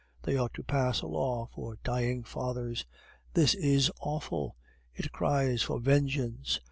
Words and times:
They 0.23 0.35
ought 0.35 0.55
to 0.55 0.63
pass 0.63 1.01
a 1.03 1.07
law 1.07 1.45
for 1.53 1.77
dying 1.83 2.23
fathers. 2.23 2.87
This 3.35 3.53
is 3.53 3.91
awful! 3.99 4.55
It 4.95 5.11
cries 5.11 5.61
for 5.61 5.79
vengeance! 5.79 6.59